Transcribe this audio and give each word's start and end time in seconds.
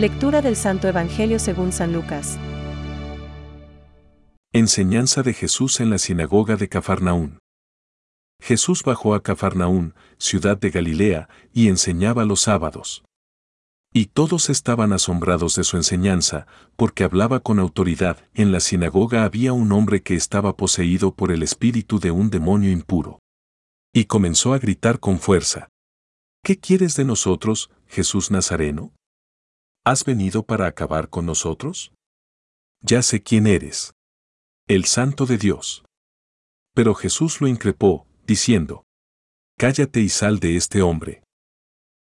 Lectura 0.00 0.40
del 0.40 0.56
Santo 0.56 0.88
Evangelio 0.88 1.38
según 1.38 1.72
San 1.72 1.92
Lucas. 1.92 2.38
Enseñanza 4.50 5.22
de 5.22 5.34
Jesús 5.34 5.78
en 5.78 5.90
la 5.90 5.98
sinagoga 5.98 6.56
de 6.56 6.70
Cafarnaún. 6.70 7.38
Jesús 8.40 8.82
bajó 8.82 9.14
a 9.14 9.22
Cafarnaún, 9.22 9.92
ciudad 10.16 10.56
de 10.56 10.70
Galilea, 10.70 11.28
y 11.52 11.68
enseñaba 11.68 12.24
los 12.24 12.40
sábados. 12.40 13.04
Y 13.92 14.06
todos 14.06 14.48
estaban 14.48 14.94
asombrados 14.94 15.54
de 15.56 15.64
su 15.64 15.76
enseñanza, 15.76 16.46
porque 16.76 17.04
hablaba 17.04 17.40
con 17.40 17.58
autoridad. 17.58 18.26
En 18.32 18.52
la 18.52 18.60
sinagoga 18.60 19.24
había 19.24 19.52
un 19.52 19.70
hombre 19.70 20.02
que 20.02 20.14
estaba 20.14 20.56
poseído 20.56 21.14
por 21.14 21.30
el 21.30 21.42
espíritu 21.42 22.00
de 22.00 22.10
un 22.10 22.30
demonio 22.30 22.70
impuro. 22.70 23.18
Y 23.92 24.06
comenzó 24.06 24.54
a 24.54 24.58
gritar 24.58 24.98
con 24.98 25.18
fuerza. 25.18 25.68
¿Qué 26.42 26.58
quieres 26.58 26.96
de 26.96 27.04
nosotros, 27.04 27.70
Jesús 27.86 28.30
Nazareno? 28.30 28.94
¿Has 29.84 30.04
venido 30.04 30.42
para 30.42 30.66
acabar 30.66 31.08
con 31.08 31.24
nosotros? 31.24 31.92
Ya 32.82 33.00
sé 33.00 33.22
quién 33.22 33.46
eres. 33.46 33.94
El 34.68 34.84
santo 34.84 35.24
de 35.24 35.38
Dios. 35.38 35.84
Pero 36.74 36.94
Jesús 36.94 37.40
lo 37.40 37.48
increpó, 37.48 38.06
diciendo, 38.26 38.84
Cállate 39.56 40.00
y 40.00 40.10
sal 40.10 40.38
de 40.38 40.56
este 40.56 40.82
hombre. 40.82 41.22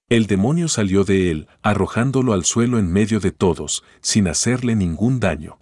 El 0.09 0.27
demonio 0.27 0.67
salió 0.67 1.05
de 1.05 1.31
él, 1.31 1.49
arrojándolo 1.63 2.33
al 2.33 2.45
suelo 2.45 2.79
en 2.79 2.93
medio 2.93 3.21
de 3.21 3.31
todos, 3.31 3.85
sin 4.01 4.27
hacerle 4.27 4.75
ningún 4.75 5.21
daño. 5.21 5.61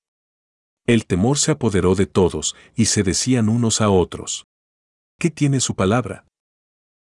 El 0.86 1.04
temor 1.04 1.36
se 1.36 1.50
apoderó 1.50 1.94
de 1.94 2.06
todos, 2.06 2.56
y 2.74 2.86
se 2.86 3.02
decían 3.02 3.50
unos 3.50 3.82
a 3.82 3.90
otros. 3.90 4.46
¿Qué 5.18 5.30
tiene 5.30 5.60
su 5.60 5.74
palabra? 5.74 6.24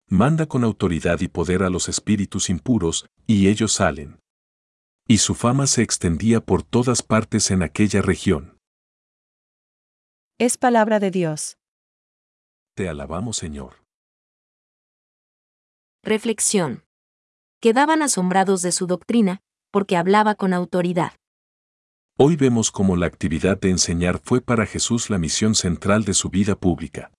Manda 0.07 0.45
con 0.45 0.63
autoridad 0.63 1.19
y 1.21 1.29
poder 1.29 1.63
a 1.63 1.69
los 1.69 1.89
espíritus 1.89 2.49
impuros, 2.49 3.07
y 3.25 3.47
ellos 3.47 3.71
salen. 3.73 4.19
Y 5.11 5.17
su 5.17 5.33
fama 5.33 5.65
se 5.65 5.81
extendía 5.81 6.39
por 6.39 6.61
todas 6.61 7.01
partes 7.01 7.49
en 7.49 7.63
aquella 7.63 8.03
región. 8.03 8.59
Es 10.37 10.55
palabra 10.59 10.99
de 10.99 11.09
Dios. 11.09 11.57
Te 12.75 12.87
alabamos, 12.87 13.35
Señor. 13.37 13.83
Reflexión. 16.03 16.83
Quedaban 17.59 18.03
asombrados 18.03 18.61
de 18.61 18.71
su 18.71 18.85
doctrina, 18.85 19.41
porque 19.71 19.97
hablaba 19.97 20.35
con 20.35 20.53
autoridad. 20.53 21.13
Hoy 22.15 22.35
vemos 22.35 22.69
cómo 22.69 22.95
la 22.95 23.07
actividad 23.07 23.59
de 23.59 23.71
enseñar 23.71 24.21
fue 24.23 24.41
para 24.41 24.67
Jesús 24.67 25.09
la 25.09 25.17
misión 25.17 25.55
central 25.55 26.05
de 26.05 26.13
su 26.13 26.29
vida 26.29 26.55
pública. 26.55 27.11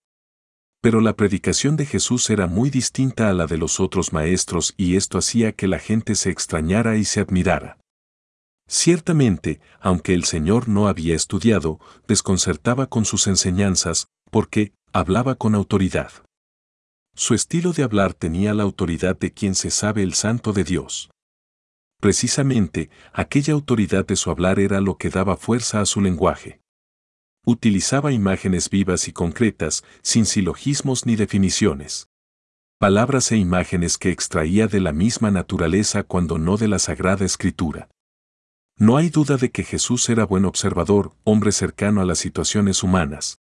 Pero 0.81 1.01
la 1.01 1.17
predicación 1.17 1.75
de 1.75 1.87
Jesús 1.87 2.31
era 2.31 2.47
muy 2.47 2.71
distinta 2.71 3.29
a 3.29 3.33
la 3.33 3.49
de 3.49 3.59
los 3.59 3.81
otros 3.81 4.13
maestros 4.13 4.75
y 4.77 4.95
esto 4.95 5.19
hacía 5.19 5.51
que 5.51 5.67
la 5.67 5.81
gente 5.81 6.15
se 6.15 6.31
extrañara 6.31 6.97
y 6.97 7.05
se 7.05 7.19
admirara. 7.19 7.80
Ciertamente, 8.73 9.61
aunque 9.81 10.15
el 10.15 10.23
Señor 10.23 10.69
no 10.69 10.87
había 10.87 11.17
estudiado, 11.17 11.81
desconcertaba 12.07 12.87
con 12.87 13.05
sus 13.05 13.27
enseñanzas, 13.27 14.07
porque 14.31 14.75
hablaba 14.93 15.35
con 15.35 15.57
autoridad. 15.57 16.13
Su 17.17 17.35
estilo 17.35 17.73
de 17.73 17.83
hablar 17.83 18.15
tenía 18.15 18.55
la 18.55 18.63
autoridad 18.63 19.19
de 19.19 19.33
quien 19.33 19.57
se 19.57 19.73
sabe 19.73 20.05
el 20.05 20.15
santo 20.15 20.53
de 20.53 20.63
Dios. 20.63 21.11
Precisamente, 22.01 22.91
aquella 23.13 23.55
autoridad 23.55 24.07
de 24.07 24.15
su 24.15 24.31
hablar 24.31 24.61
era 24.61 24.81
lo 24.81 24.99
que 24.99 25.11
daba 25.11 25.37
fuerza 25.37 25.81
a 25.81 25.85
su 25.85 26.01
lenguaje. 26.01 26.61
Utilizaba 27.45 28.13
imágenes 28.13 28.71
vivas 28.71 29.09
y 29.09 29.13
concretas, 29.13 29.83
sin 30.01 30.27
silogismos 30.27 31.07
ni 31.07 31.17
definiciones. 31.17 32.07
Palabras 32.79 33.33
e 33.33 33.37
imágenes 33.37 33.99
que 33.99 34.11
extraía 34.11 34.69
de 34.69 34.79
la 34.79 34.93
misma 34.93 35.33
naturaleza 35.33 36.05
cuando 36.05 36.39
no 36.39 36.57
de 36.57 36.69
la 36.69 36.79
Sagrada 36.79 37.25
Escritura. 37.25 37.89
No 38.81 38.97
hay 38.97 39.11
duda 39.11 39.37
de 39.37 39.51
que 39.51 39.63
Jesús 39.63 40.09
era 40.09 40.25
buen 40.25 40.47
observador, 40.47 41.13
hombre 41.23 41.53
cercano 41.53 42.01
a 42.01 42.07
las 42.07 42.19
situaciones 42.19 42.83
humanas. 42.83 43.39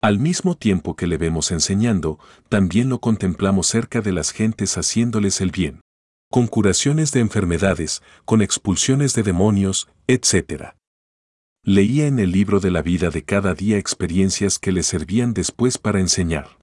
Al 0.00 0.20
mismo 0.20 0.56
tiempo 0.56 0.94
que 0.94 1.08
le 1.08 1.18
vemos 1.18 1.50
enseñando, 1.50 2.20
también 2.48 2.88
lo 2.88 3.00
contemplamos 3.00 3.66
cerca 3.66 4.00
de 4.00 4.12
las 4.12 4.30
gentes 4.30 4.78
haciéndoles 4.78 5.40
el 5.40 5.50
bien. 5.50 5.80
Con 6.30 6.46
curaciones 6.46 7.10
de 7.10 7.18
enfermedades, 7.18 8.00
con 8.24 8.42
expulsiones 8.42 9.12
de 9.14 9.24
demonios, 9.24 9.88
etc. 10.06 10.74
Leía 11.64 12.06
en 12.06 12.20
el 12.20 12.30
libro 12.30 12.60
de 12.60 12.70
la 12.70 12.82
vida 12.82 13.10
de 13.10 13.24
cada 13.24 13.54
día 13.54 13.76
experiencias 13.76 14.60
que 14.60 14.70
le 14.70 14.84
servían 14.84 15.34
después 15.34 15.78
para 15.78 15.98
enseñar. 15.98 16.59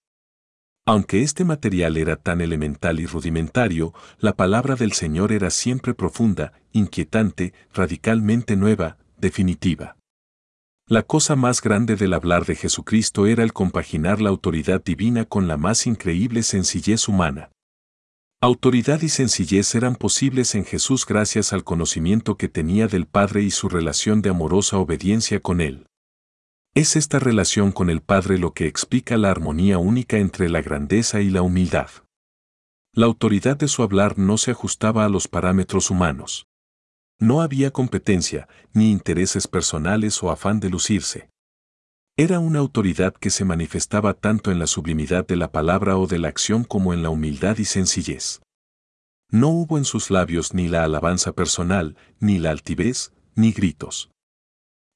Aunque 0.90 1.22
este 1.22 1.44
material 1.44 1.98
era 1.98 2.16
tan 2.16 2.40
elemental 2.40 3.02
y 3.02 3.06
rudimentario, 3.06 3.94
la 4.20 4.38
palabra 4.38 4.76
del 4.76 4.94
Señor 4.94 5.34
era 5.34 5.50
siempre 5.50 5.94
profunda, 5.94 6.54
inquietante, 6.72 7.54
radicalmente 7.74 8.56
nueva, 8.56 8.98
definitiva. 9.18 9.98
La 10.88 11.04
cosa 11.04 11.36
más 11.36 11.62
grande 11.62 11.98
del 11.98 12.14
hablar 12.14 12.46
de 12.46 12.56
Jesucristo 12.56 13.28
era 13.28 13.44
el 13.44 13.52
compaginar 13.52 14.22
la 14.22 14.30
autoridad 14.30 14.82
divina 14.82 15.26
con 15.26 15.50
la 15.50 15.58
más 15.58 15.88
increíble 15.88 16.42
sencillez 16.42 17.10
humana. 17.10 17.52
Autoridad 18.40 19.02
y 19.02 19.10
sencillez 19.10 19.76
eran 19.76 19.98
posibles 19.98 20.56
en 20.56 20.64
Jesús 20.64 21.06
gracias 21.06 21.52
al 21.52 21.66
conocimiento 21.66 22.38
que 22.38 22.48
tenía 22.48 22.88
del 22.88 23.08
Padre 23.08 23.42
y 23.42 23.52
su 23.52 23.68
relación 23.68 24.22
de 24.22 24.30
amorosa 24.30 24.78
obediencia 24.78 25.42
con 25.42 25.60
Él. 25.60 25.86
Es 26.78 26.96
esta 26.96 27.18
relación 27.18 27.72
con 27.72 27.90
el 27.90 28.02
Padre 28.02 28.38
lo 28.38 28.54
que 28.54 28.68
explica 28.68 29.18
la 29.18 29.32
armonía 29.32 29.80
única 29.80 30.20
entre 30.20 30.48
la 30.48 30.62
grandeza 30.62 31.22
y 31.22 31.32
la 31.32 31.42
humildad. 31.42 31.90
La 32.94 33.08
autoridad 33.08 33.58
de 33.58 33.68
su 33.68 33.82
hablar 33.82 34.20
no 34.20 34.38
se 34.38 34.52
ajustaba 34.52 35.04
a 35.04 35.10
los 35.10 35.28
parámetros 35.28 35.90
humanos. 35.90 36.46
No 37.20 37.42
había 37.42 37.72
competencia, 37.72 38.48
ni 38.74 38.92
intereses 38.92 39.48
personales 39.48 40.22
o 40.22 40.30
afán 40.30 40.60
de 40.60 40.70
lucirse. 40.70 41.32
Era 42.16 42.38
una 42.38 42.60
autoridad 42.60 43.16
que 43.16 43.32
se 43.32 43.44
manifestaba 43.44 44.14
tanto 44.14 44.52
en 44.52 44.60
la 44.60 44.68
sublimidad 44.68 45.26
de 45.26 45.36
la 45.36 45.52
palabra 45.52 45.98
o 45.98 46.06
de 46.06 46.20
la 46.20 46.28
acción 46.28 46.64
como 46.64 46.94
en 46.94 47.02
la 47.02 47.10
humildad 47.10 47.58
y 47.58 47.66
sencillez. 47.66 48.44
No 49.32 49.48
hubo 49.48 49.80
en 49.80 49.86
sus 49.86 50.12
labios 50.12 50.54
ni 50.54 50.68
la 50.68 50.84
alabanza 50.84 51.32
personal, 51.32 51.98
ni 52.20 52.38
la 52.38 52.52
altivez, 52.52 53.14
ni 53.34 53.52
gritos. 53.52 54.12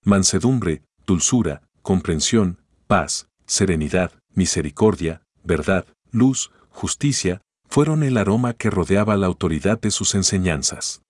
Mansedumbre, 0.03 0.83
dulzura, 1.07 1.63
comprensión, 1.81 2.59
paz, 2.87 3.27
serenidad, 3.45 4.11
misericordia, 4.33 5.23
verdad, 5.43 5.85
luz, 6.11 6.51
justicia, 6.69 7.41
fueron 7.67 8.03
el 8.03 8.17
aroma 8.17 8.53
que 8.53 8.69
rodeaba 8.69 9.15
la 9.17 9.27
autoridad 9.27 9.79
de 9.79 9.91
sus 9.91 10.15
enseñanzas. 10.15 11.01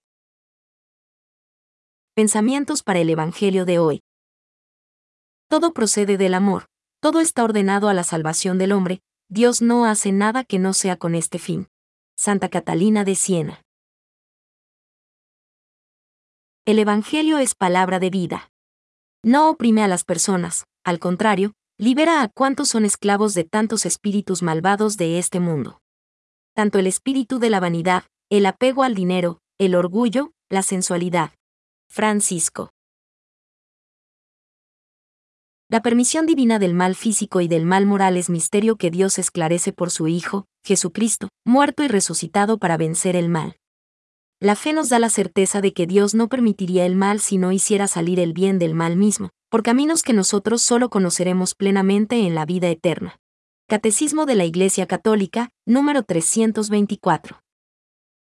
Pensamientos 2.13 2.83
para 2.83 2.99
el 2.99 3.09
Evangelio 3.09 3.65
de 3.65 3.79
hoy. 3.79 4.01
Todo 5.47 5.73
procede 5.73 6.17
del 6.17 6.33
amor, 6.33 6.65
todo 6.99 7.19
está 7.19 7.43
ordenado 7.43 7.89
a 7.89 7.93
la 7.93 8.03
salvación 8.03 8.57
del 8.57 8.73
hombre, 8.73 9.01
Dios 9.27 9.61
no 9.61 9.85
hace 9.85 10.11
nada 10.11 10.43
que 10.43 10.59
no 10.59 10.73
sea 10.73 10.97
con 10.97 11.15
este 11.15 11.39
fin. 11.39 11.67
Santa 12.15 12.49
Catalina 12.49 13.03
de 13.03 13.15
Siena. 13.15 13.61
El 16.65 16.77
Evangelio 16.77 17.39
es 17.39 17.55
palabra 17.55 17.97
de 17.99 18.11
vida. 18.11 18.50
No 19.23 19.51
oprime 19.51 19.83
a 19.83 19.87
las 19.87 20.03
personas, 20.03 20.65
al 20.83 20.97
contrario, 20.97 21.53
libera 21.77 22.23
a 22.23 22.27
cuantos 22.27 22.69
son 22.69 22.85
esclavos 22.85 23.35
de 23.35 23.43
tantos 23.43 23.85
espíritus 23.85 24.41
malvados 24.41 24.97
de 24.97 25.19
este 25.19 25.39
mundo. 25.39 25.79
Tanto 26.55 26.79
el 26.79 26.87
espíritu 26.87 27.37
de 27.37 27.51
la 27.51 27.59
vanidad, 27.59 28.03
el 28.31 28.47
apego 28.47 28.81
al 28.81 28.95
dinero, 28.95 29.39
el 29.59 29.75
orgullo, 29.75 30.31
la 30.49 30.63
sensualidad. 30.63 31.33
Francisco. 31.87 32.71
La 35.69 35.83
permisión 35.83 36.25
divina 36.25 36.57
del 36.57 36.73
mal 36.73 36.95
físico 36.95 37.41
y 37.41 37.47
del 37.47 37.65
mal 37.65 37.85
moral 37.85 38.17
es 38.17 38.29
misterio 38.29 38.75
que 38.75 38.89
Dios 38.89 39.19
esclarece 39.19 39.71
por 39.71 39.91
su 39.91 40.07
Hijo, 40.07 40.45
Jesucristo, 40.65 41.29
muerto 41.45 41.83
y 41.83 41.87
resucitado 41.87 42.57
para 42.57 42.75
vencer 42.75 43.15
el 43.15 43.29
mal. 43.29 43.60
La 44.43 44.55
fe 44.55 44.73
nos 44.73 44.89
da 44.89 44.97
la 44.97 45.11
certeza 45.11 45.61
de 45.61 45.71
que 45.71 45.85
Dios 45.85 46.15
no 46.15 46.27
permitiría 46.27 46.87
el 46.87 46.95
mal 46.95 47.19
si 47.19 47.37
no 47.37 47.51
hiciera 47.51 47.85
salir 47.87 48.19
el 48.19 48.33
bien 48.33 48.57
del 48.57 48.73
mal 48.73 48.97
mismo, 48.97 49.29
por 49.51 49.61
caminos 49.61 50.01
que 50.01 50.13
nosotros 50.13 50.63
solo 50.63 50.89
conoceremos 50.89 51.53
plenamente 51.53 52.25
en 52.25 52.33
la 52.33 52.47
vida 52.47 52.67
eterna. 52.69 53.19
Catecismo 53.67 54.25
de 54.25 54.33
la 54.33 54.45
Iglesia 54.45 54.87
Católica, 54.87 55.51
número 55.67 56.01
324. 56.01 57.39